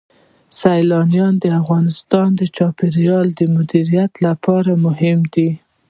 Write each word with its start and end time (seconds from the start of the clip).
سیلابونه 0.59 1.39
د 1.43 1.45
افغانستان 1.61 2.27
د 2.39 2.41
چاپیریال 2.55 3.27
د 3.39 3.41
مدیریت 3.55 4.11
لپاره 4.25 4.71
مهم 4.85 5.19
دي. 5.33 5.49